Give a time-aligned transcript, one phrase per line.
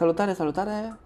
[0.00, 0.98] Salutare, salutare!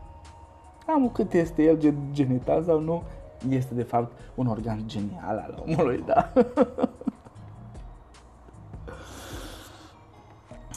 [0.87, 3.03] am cât este el genital sau nu,
[3.49, 6.31] este de fapt un organ genial al omului, da?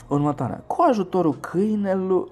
[0.08, 0.62] Următoarea.
[0.66, 2.28] Cu ajutorul câinelui,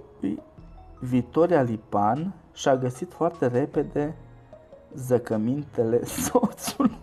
[0.99, 4.17] Vitoria Lipan și-a găsit foarte repede
[4.95, 6.99] zăcămintele soțului.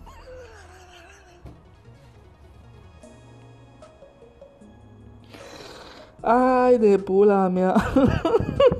[6.20, 7.74] Ai de pula mea!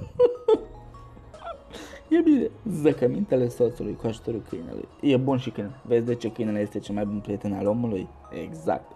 [2.80, 2.90] E bine.
[2.90, 4.88] Zăcămintele soțului cu ajutorul câinelui.
[5.00, 5.70] E bun și câine.
[5.82, 8.08] Vezi de ce câinele este cel mai bun prieten al omului?
[8.44, 8.92] Exact.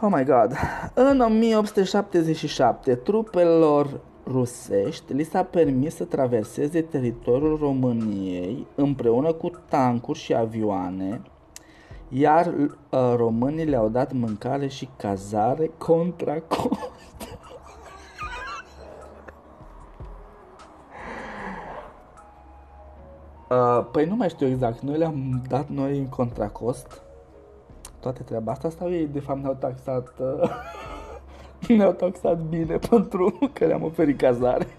[0.00, 0.52] Oh my god.
[0.94, 10.34] În 1877, trupelor rusești li s-a permis să traverseze teritoriul României împreună cu tancuri și
[10.34, 11.20] avioane,
[12.08, 16.99] iar uh, românii le-au dat mâncare și cazare contra cost.
[23.50, 24.80] Uh, păi nu mai știu exact.
[24.80, 27.02] Noi le-am dat noi în contracost
[28.00, 30.50] toate treaba asta sau ei de fapt ne-au taxat uh,
[31.76, 34.66] ne-au taxat bine pentru că le-am oferit cazare.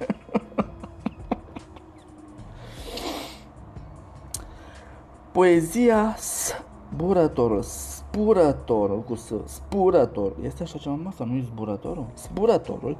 [5.31, 12.05] Poezia Spurătorul, spurătorul cu s, spurătorul, este așa ceva mă, sau nu e zburătorul?
[12.13, 12.97] Spurătorul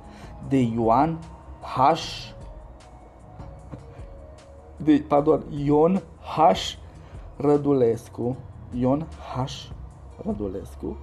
[0.48, 1.20] de Ioan
[1.62, 1.78] H
[4.84, 6.40] de, pardon, Ion H.
[7.38, 8.38] Rădulescu,
[8.74, 9.70] Ion H.
[10.26, 10.98] Rădulescu,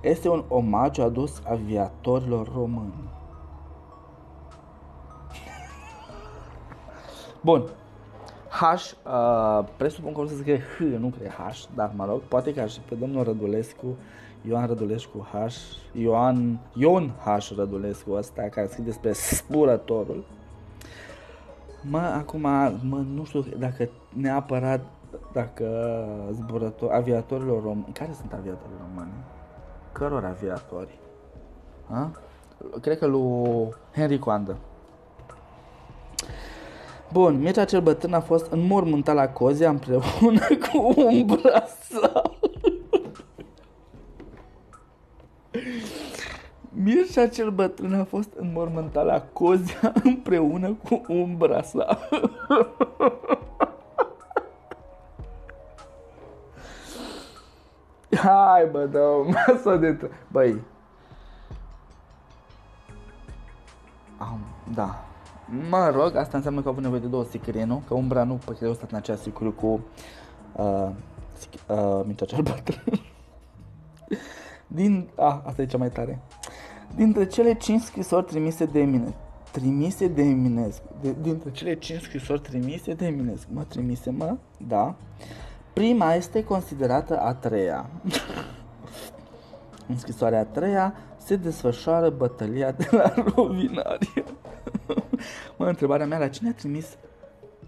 [0.00, 3.10] este un omagiu adus aviatorilor români.
[7.40, 7.64] Bun.
[8.48, 12.54] H, uh, presupun că o să scrie H, nu cred H, dar mă rog, poate
[12.54, 13.96] că și pe domnul Rădulescu,
[14.48, 15.52] Ioan Rădulescu H,
[15.92, 17.52] Ioan, Ion H.
[17.56, 20.24] Rădulescu ăsta, care scrie despre spurătorul,
[21.82, 24.80] Mă, acum, mă, nu știu dacă neapărat,
[25.32, 25.64] dacă
[26.32, 29.12] zburători, aviatorilor români, care sunt aviatorii români?
[29.92, 30.98] Căror aviatori?
[31.90, 32.10] Ha?
[32.80, 34.56] Cred că lui Henry Coandă.
[37.12, 42.19] Bun, Mircea cel bătrân a fost înmormântat la Cozia împreună cu un brasal.
[46.94, 51.86] Mircea cel bătrân a fost înmormântat la Cozia împreună cu un brasa.
[58.16, 59.96] Hai bă, dă masă de...
[59.96, 60.60] T- Băi.
[64.18, 64.40] Am,
[64.74, 65.04] da.
[65.68, 67.82] Mă rog, asta înseamnă că au avut nevoie de două sticărie, nu?
[67.86, 69.80] Că umbra nu, pe care au stat în acea sticură cu
[70.52, 70.88] uh,
[71.68, 73.00] uh, Mircea cel bătrân.
[74.66, 75.08] Din...
[75.16, 76.22] Ah, asta e cea mai tare.
[76.96, 79.14] Dintre cele 5 scrisori trimise de mine,
[79.50, 84.36] trimise de Eminescu, de, dintre cele 5 scrisori trimise de Eminescu, mă trimise, mă,
[84.68, 84.96] da,
[85.72, 87.90] Prima este considerată a treia.
[89.88, 94.24] În scrisoarea a treia se desfășoară bătălia de la Rovinari.
[95.58, 96.96] mă, întrebarea mea, la cine a trimis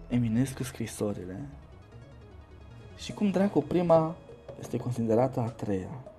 [0.08, 1.48] Eminescu scrisorile?
[2.96, 4.14] Și cum dracu prima
[4.60, 6.12] este considerată a treia?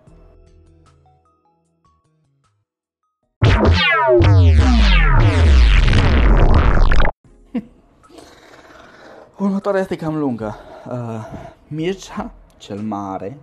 [9.37, 10.55] Următoarea este cam lungă.
[10.89, 11.25] Uh,
[11.67, 13.37] Mircea cel Mare,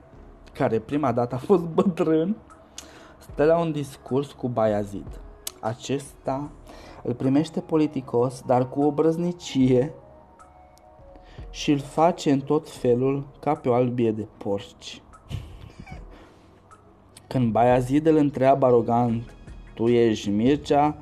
[0.52, 2.36] care prima dată a fost bătrân,
[3.18, 5.20] stă la un discurs cu Bayazid.
[5.60, 6.50] Acesta
[7.02, 9.92] îl primește politicos, dar cu o brăznicie
[11.50, 15.02] și îl face în tot felul ca pe o albie de porci.
[17.28, 19.34] Când Bayazid îl întreabă arogant,
[19.80, 20.96] tu ești Mircea,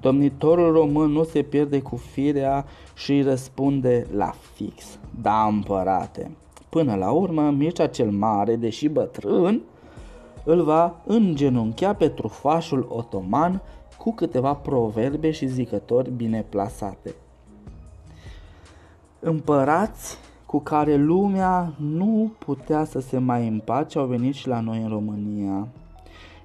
[0.00, 2.64] domnitorul român nu se pierde cu firea
[2.94, 6.30] și îi răspunde la fix, da împărate.
[6.68, 9.62] Până la urmă, Mircea cel Mare, deși bătrân,
[10.44, 13.62] îl va îngenunchea pe trufașul otoman
[13.98, 17.14] cu câteva proverbe și zicători bine plasate.
[19.20, 24.82] Împărați cu care lumea nu putea să se mai împace au venit și la noi
[24.82, 25.68] în România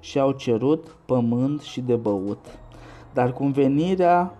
[0.01, 2.45] și au cerut pământ și de băut.
[3.13, 4.33] Dar cu venirea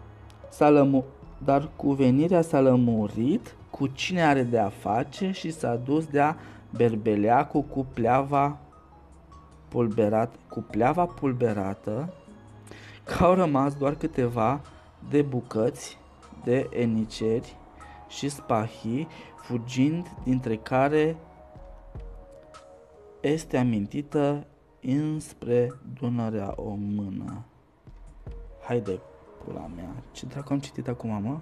[0.50, 1.06] s-a, lămu-
[1.38, 6.38] dar cu venirea s-a lămurit cu cine are de a face și s-a dus de-a
[6.69, 8.58] berbeleacul cu pleava
[9.68, 12.13] pulberat, cu pleava pulberată,
[13.04, 14.62] că au rămas doar câteva
[15.10, 15.98] de bucăți
[16.44, 17.56] de eniceri
[18.08, 21.16] și spahii, fugind dintre care
[23.22, 24.46] este amintită
[24.81, 27.44] înspre Dunărea o mână.
[28.63, 29.00] Haide,
[29.44, 31.38] pula mea, ce dracu am citit acum, mă?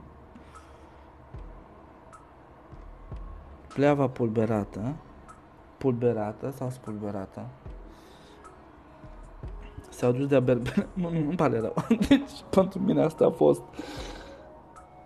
[3.68, 4.96] Pleava pulberată,
[5.78, 7.46] pulberată sau spulberată,
[9.90, 10.88] s-au dus de-a berbere.
[10.94, 11.74] Nu, nu, nu pare rău.
[12.08, 13.62] Deci, pentru mine asta a fost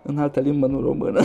[0.02, 1.20] în altă limbă, nu română.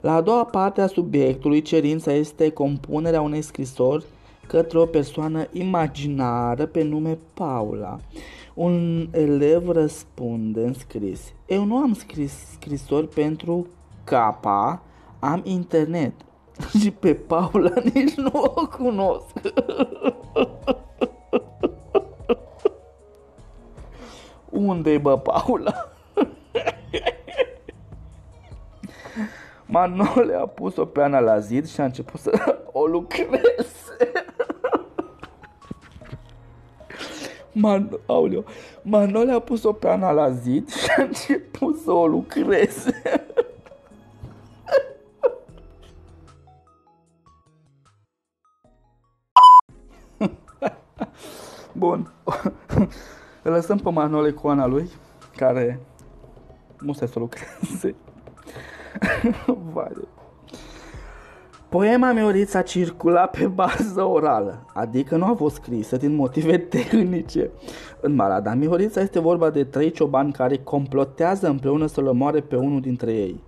[0.00, 4.04] La a doua parte a subiectului, cerința este compunerea unei scrisori
[4.48, 7.98] către o persoană imaginară pe nume Paula.
[8.54, 11.32] Un elev răspunde în scris.
[11.46, 13.66] Eu nu am scris scrisori pentru
[14.04, 14.82] capa,
[15.18, 16.12] am internet.
[16.80, 19.32] Și pe Paula nici nu o cunosc.
[24.50, 25.92] Unde-i bă, Paula?
[29.66, 33.77] Manole a pus-o pe Ana la zid și a început să o lucreze.
[37.60, 38.44] Man, auleo,
[38.82, 43.02] Manole a pus-o pe Ana la zid și a început să o lucreze.
[51.72, 52.12] Bun.
[53.42, 54.90] Îl lăsăm pe Manole cu Ana lui,
[55.36, 55.80] care
[56.80, 57.94] nu se să lucreze.
[59.72, 60.08] Vale.
[61.68, 67.50] Poema Miorița circula pe bază orală, adică nu a fost scrisă din motive tehnice.
[68.00, 72.80] În Marada Miorița este vorba de trei ciobani care complotează împreună să-l omoare pe unul
[72.80, 73.40] dintre ei.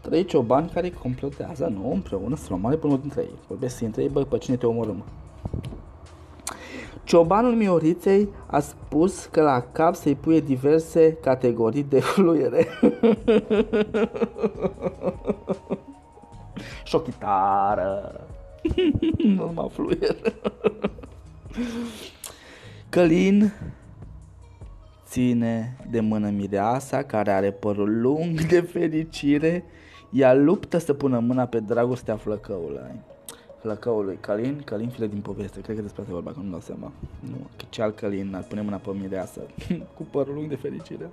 [0.00, 3.34] Trei ciobani care complotează, nu, împreună să-l omoare pe unul dintre ei.
[3.48, 5.04] Vorbesc între ei, bă, pe cine te omorâm?
[7.04, 12.66] Ciobanul Mioriței a spus că la cap să-i puie diverse categorii de fluiere.
[16.86, 18.20] și o chitară.
[19.24, 20.16] nu numai fluier.
[22.88, 23.52] Călin
[25.06, 29.64] ține de mână mireasa care are părul lung de fericire.
[30.10, 32.80] Ea luptă să pună mâna pe dragostea flăcăului.
[33.60, 36.92] Flăcăului Călin, Călin file din poveste, cred că despre asta vorba, că nu dau seama.
[37.20, 39.40] Nu, că ce alt Călin ar pune mâna pe mireasă
[39.96, 41.10] cu părul lung de fericire.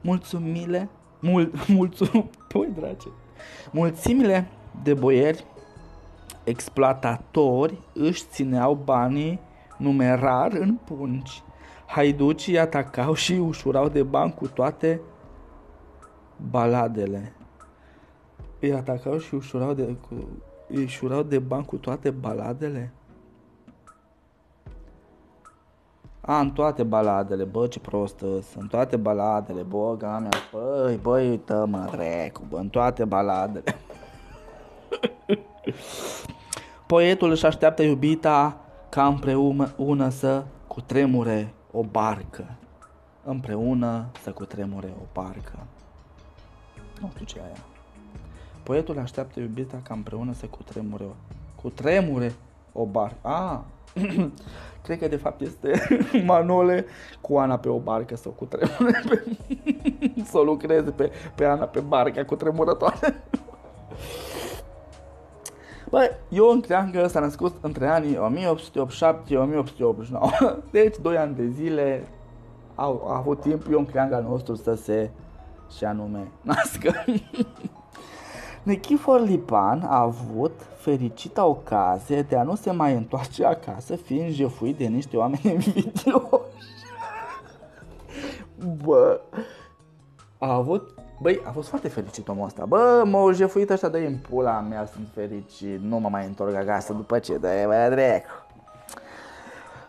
[0.00, 0.88] Mulțumile,
[1.20, 3.08] mul, mulțum, păi drace,
[3.70, 4.48] mulțimile
[4.82, 5.44] de boieri
[6.44, 9.40] exploatatori își țineau banii
[9.78, 11.42] numerar în pungi.
[11.86, 15.00] Haiducii atacau și ușurau de bani cu toate
[16.50, 17.32] baladele.
[18.60, 20.14] Îi atacau și ușurau de, cu,
[20.68, 22.92] îi ușurau de bani cu toate baladele?
[26.20, 31.28] A, în toate baladele, bă, ce prostă sunt, în toate baladele, bă, gamea, băi, băi,
[31.28, 33.76] uită mă, recu, bă, în toate baladele.
[36.86, 38.56] Poetul își așteaptă iubita
[38.88, 42.44] ca împreună să cutremure o barcă.
[43.24, 45.66] Împreună să cutremure o barcă.
[47.00, 47.64] Nu știu ce e aia.
[48.62, 51.04] Poetul așteaptă iubita ca împreună să cutremure,
[51.62, 52.32] cutremure
[52.72, 53.14] o bar.
[53.20, 53.58] Ah,
[54.84, 55.72] cred că de fapt este
[56.26, 56.84] Manole
[57.20, 59.24] cu Ana pe o barcă sau cu tremure pe,
[60.30, 63.22] să lucreze pe, pe Ana pe barca cu tremurătoare.
[65.92, 68.18] Bă, Ion Creangă s-a născut între anii 1887-1889.
[70.70, 72.08] Deci, 2 ani de zile
[72.74, 75.10] au, a avut timp Ion Creanga nostru să se
[75.76, 76.92] și anume nască.
[78.62, 84.76] Nichifor Lipan a avut fericita ocazie de a nu se mai întoarce acasă, fiind jefuit
[84.76, 86.26] de niște oameni invidioși.
[88.84, 89.20] Bă,
[90.38, 92.64] a avut Băi, a fost foarte fericit omul ăsta.
[92.64, 95.80] Bă, m-au jefuit ăștia de în pula mea, sunt fericit.
[95.80, 98.24] Nu mă mai întorc acasă după ce de bă, drec.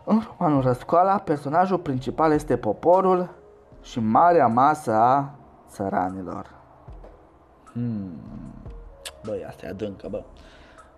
[0.04, 3.30] În romanul Răscoala, personajul principal este poporul
[3.82, 5.30] și marea masă a
[5.70, 6.50] țăranilor.
[7.72, 8.18] Hmm.
[9.26, 10.24] Băi, asta e adâncă, bă.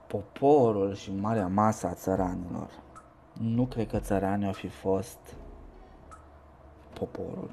[0.08, 2.70] Poporul și marea masă a țăranilor.
[3.34, 5.20] Nu cred că țăranii au fi fost
[6.94, 7.50] poporul.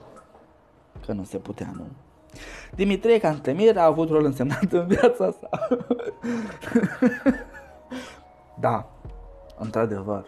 [1.07, 1.85] Că nu se putea, nu.
[2.75, 5.69] Dimitrie Cantemir a avut rol însemnat în viața sa.
[8.61, 8.87] da,
[9.59, 10.25] într-adevăr,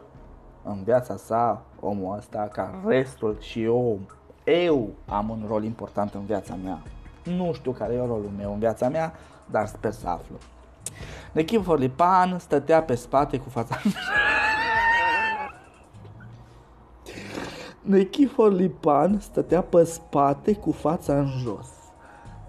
[0.63, 4.01] în viața sa, omul ăsta, ca restul și eu,
[4.45, 6.83] eu am un rol important în viața mea.
[7.23, 9.13] Nu știu care e rolul meu în viața mea,
[9.51, 10.37] dar sper să aflu.
[11.33, 13.77] Nichifor Lipan stătea pe spate cu fața
[17.81, 21.69] Nichifor Lipan stătea pe spate cu fața în jos.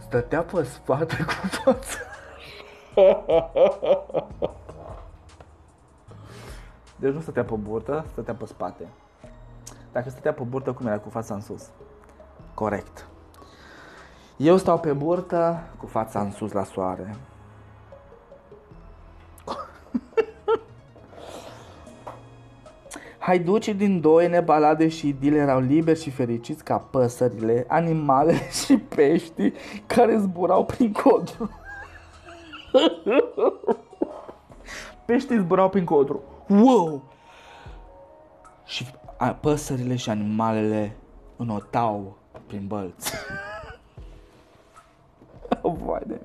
[0.05, 1.77] Stătea pe spate cu fața
[6.95, 8.87] Deci nu stătea pe burtă, stătea pe spate.
[9.91, 11.69] Dacă stătea pe burtă, cum era cu fața în sus?
[12.53, 13.07] Corect.
[14.37, 17.15] Eu stau pe burtă cu fața în sus la soare.
[23.25, 29.53] Haiducii din Doine, balade și idile erau liberi și fericiți ca păsările, animale și pești
[29.85, 31.49] care zburau prin codru.
[35.05, 36.21] Peștii zburau prin codru.
[36.47, 37.01] Wow!
[38.65, 38.85] Și
[39.17, 40.95] a, păsările și animalele
[41.35, 42.17] înotau
[42.47, 43.13] prin bălți.
[45.85, 46.21] Vai de...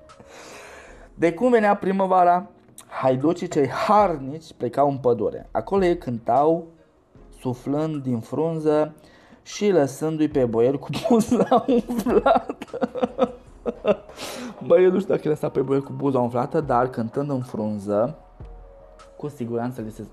[1.14, 2.46] de cum venea primăvara,
[2.88, 5.48] haiducii cei harnici plecau în pădure.
[5.50, 6.78] Acolo ei cântau
[7.40, 8.94] suflând din frunză
[9.42, 13.34] și lăsându-i pe boier cu buza umflată.
[14.66, 18.18] Bă, eu nu știu dacă lăsa pe boier cu buza umflată, dar cântând în frunză,
[19.16, 20.04] cu siguranță le se,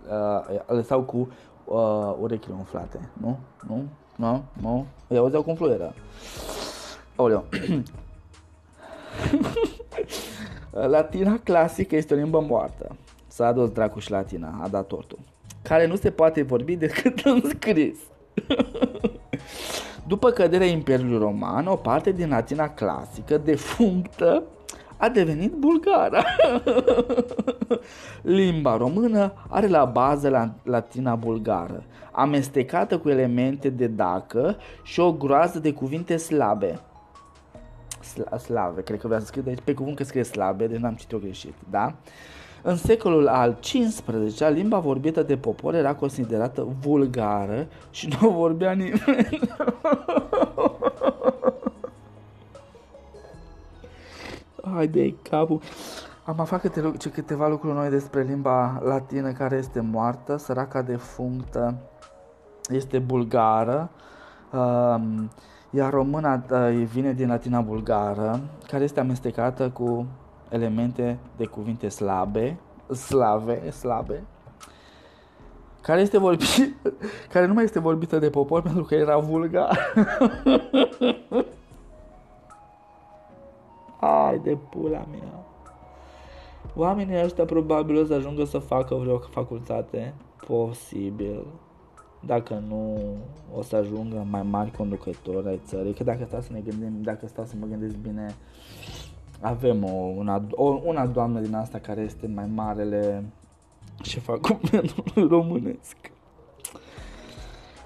[0.49, 1.29] uh, lăsau cu
[1.65, 3.09] uh, urechile umflate.
[3.13, 3.37] Nu?
[3.67, 3.83] Nu?
[4.15, 4.43] Nu?
[4.61, 4.85] Nu?
[5.07, 5.93] Îi auzeau cum fluieră.
[7.15, 7.43] Oleu.
[10.95, 12.95] latina clasică este o limbă moartă.
[13.27, 15.19] S-a adus dracu și latina, a dat tortul
[15.67, 17.97] care nu se poate vorbi decât în scris.
[20.07, 24.43] După căderea Imperiului Roman, o parte din latina clasică, defunctă,
[24.97, 26.23] a devenit bulgară.
[28.37, 35.13] Limba română are la bază la latina bulgară, amestecată cu elemente de dacă și o
[35.13, 36.79] groază de cuvinte slabe.
[37.99, 40.79] Sla- slave, cred că vreau să scriu de aici pe cuvânt că scrie slabe, deci
[40.79, 41.95] n-am citit-o greșit, da?
[42.61, 49.39] În secolul al XV-lea, limba vorbită de popor era considerată vulgară și nu vorbea nimeni.
[54.73, 55.61] Hai de capul.
[56.23, 61.75] Am aflat câte, câteva lucruri noi despre limba latină care este moartă, săraca defunctă,
[62.69, 63.89] este bulgară,
[64.53, 65.29] um,
[65.69, 70.05] iar româna uh, vine din latina bulgară, care este amestecată cu
[70.49, 72.57] elemente de cuvinte slabe,
[72.93, 74.23] slave, slabe,
[75.87, 76.47] care este vorbit,
[77.33, 79.79] care nu mai este vorbită de popor pentru că era vulgar.
[83.99, 85.45] Ai de pula mea.
[86.75, 90.13] Oamenii ăștia probabil o să ajungă să facă vreo facultate.
[90.47, 91.45] Posibil.
[92.25, 92.99] Dacă nu,
[93.57, 95.93] o să ajungă mai mari conducători ai țării.
[95.93, 98.35] Că dacă stau să ne gândim, dacă stau să mă gândesc bine,
[99.41, 103.23] avem o, una, o, una doamnă din asta care este mai marele
[104.03, 105.95] șefa guvernului românesc.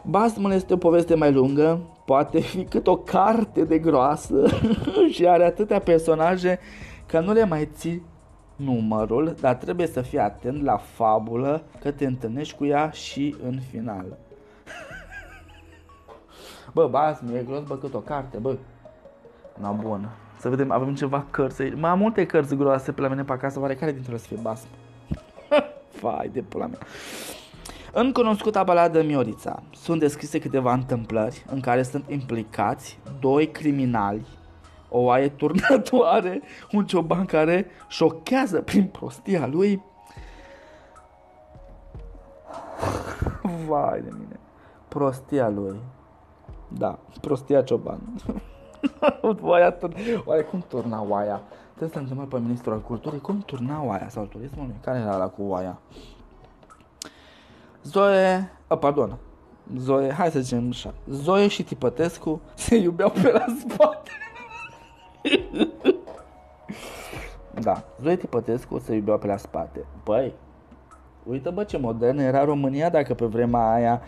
[0.03, 4.46] Basmul este o poveste mai lungă, poate fi cât o carte de groasă
[5.13, 6.60] și are atâtea personaje
[7.05, 8.05] că nu le mai ții
[8.55, 13.60] numărul, dar trebuie să fii atent la fabulă că te întâlnești cu ea și în
[13.70, 14.05] final.
[16.74, 18.58] bă, Basmul e gros, bă, cât o carte, bă.
[19.60, 20.10] Na bună.
[20.42, 21.74] Să vedem, avem ceva cărți aici.
[21.76, 24.28] Mai am multe cărți groase pe la mine pe acasă, oare care dintre ele să
[24.28, 24.68] fie basm?
[26.02, 26.80] Vai de pula mea.
[27.94, 34.26] În cunoscuta baladă Miorița sunt descrise câteva întâmplări în care sunt implicați doi criminali,
[34.90, 39.84] o oaie turnătoare, un cioban care șochează prin prostia lui.
[43.68, 44.40] Vai de mine.
[44.88, 45.80] Prostia lui.
[46.68, 48.00] Da, prostia cioban.
[49.42, 49.94] oaia tur...
[50.26, 51.42] Oare cum turna oaia?
[51.70, 54.76] Trebuie să întrebăm pe ministrul al culturii cum turna oaia sau turismului.
[54.82, 55.78] Care era la cu oaia?
[57.84, 59.18] Zoe, a, pardon,
[59.78, 64.12] Zoe, hai să zicem așa, Zoe și Tipătescu se iubeau pe la spate.
[67.66, 69.86] da, Zoe Tipătescu se iubeau pe la spate.
[70.04, 70.34] Băi,
[71.24, 74.02] uite bă ce modern era România dacă pe vremea aia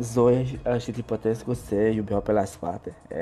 [0.00, 0.44] Zoe
[0.78, 2.94] și Tipătescu se iubeau pe la spate.
[3.08, 3.14] E,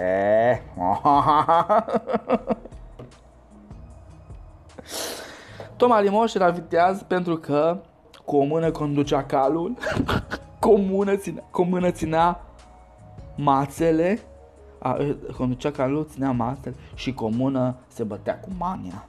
[0.00, 0.62] e.
[5.76, 7.78] Toma Limoș era viteaz pentru că
[8.24, 9.76] cu o mână conducea calul,
[10.60, 12.40] cu o mână ținea, cu o mână ținea
[13.36, 14.18] mațele,
[14.78, 14.96] a,
[15.36, 19.06] conducea calul, ținea mațele și cu o mână se bătea cu mania.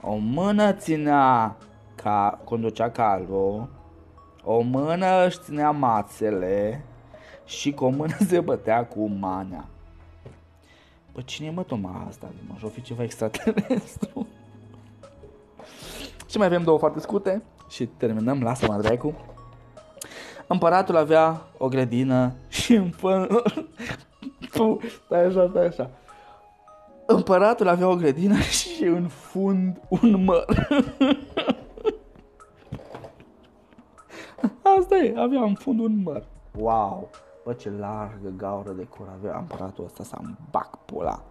[0.00, 1.56] O mână ținea
[1.94, 3.68] ca conducea calul,
[4.44, 6.84] o mână își ținea mațele
[7.44, 9.64] și cu o mână se bătea cu mania.
[11.12, 12.32] Bă, cine e mă Toma asta?
[12.46, 14.26] Mă, fi ceva extraterestru.
[16.28, 19.14] Și mai avem două foarte scurte și terminăm, lasă-mă dracu.
[20.46, 23.28] Împăratul avea o grădină și în fân...
[24.52, 25.90] tu, stai așa, stai așa.
[27.06, 30.66] Împăratul avea o grădină și în fund un măr.
[34.82, 36.24] Asta e, avea în fund un măr.
[36.58, 37.08] Wow!
[37.44, 41.22] Bă, ce largă gaură de cur avea împăratul ăsta să-mi bac pula.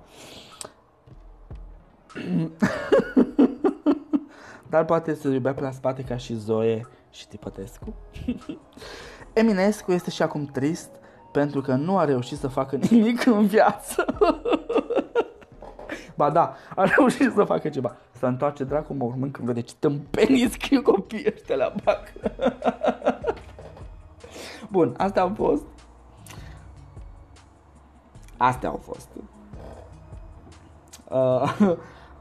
[4.70, 7.94] Dar poate să iubea pe la spate ca și Zoe și Tipătescu.
[9.33, 10.90] Eminescu este și acum trist
[11.31, 14.05] pentru că nu a reușit să facă nimic în viață.
[16.18, 17.96] ba da, a reușit să facă ceva.
[18.11, 22.14] Să întoarce dracu mă urmând când vede ce tâmpenii scriu copiii ăștia la bac.
[24.72, 25.64] Bun, astea au fost.
[28.38, 29.10] Astea au fost.
[31.10, 31.57] Uh,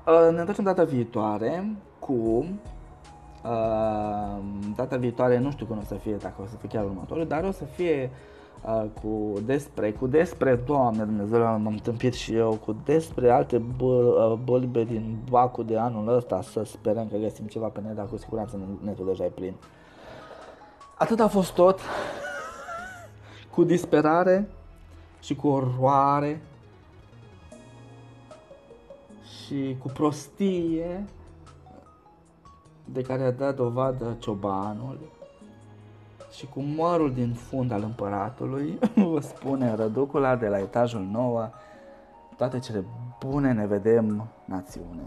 [0.06, 2.12] uh, ne întoarcem data viitoare cu
[3.44, 4.38] uh,
[4.76, 7.44] data viitoare, nu știu cum o să fie, dacă o să fie chiar următorul, dar
[7.44, 8.10] o să fie
[8.64, 14.32] uh, cu despre, cu despre, Doamne Dumnezeu, m-am întâmpit și eu, cu despre alte uh,
[14.44, 18.16] bălbe din bacul de anul ăsta, să sperăm că găsim ceva pe net, dar cu
[18.16, 19.54] siguranță netul deja e plin.
[20.98, 21.80] Atât a fost tot,
[23.50, 24.48] cu disperare
[25.20, 26.40] și cu oroare
[29.22, 31.04] și cu prostie
[32.84, 34.98] de care a dat dovadă ciobanul
[36.30, 38.78] și cu mărul din fund al împăratului,
[39.12, 41.48] vă spune răducula de la etajul 9,
[42.36, 42.84] toate cele
[43.18, 45.02] bune ne vedem, națiune.